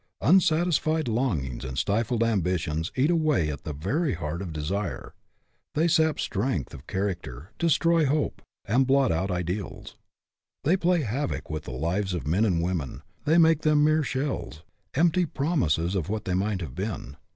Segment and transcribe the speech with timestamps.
[0.21, 5.13] Unsatisfied longings and stifled ambitions eat away the very heart of desire.
[5.75, 9.97] They sap strength of character, destroy hope, and blot out ideals.
[10.63, 14.63] They play havoc with the lives of men and women, they make them mere shells,
[14.95, 17.15] empty promises of what they might have been.